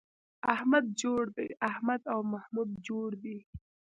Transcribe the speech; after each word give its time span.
احمد 0.53 0.85
جوړ 1.01 1.23
دی 1.37 1.47
→ 1.55 1.57
احمد 1.69 2.01
او 2.13 2.19
محمود 2.33 2.69
جوړ 2.87 3.09
دي 3.23 3.37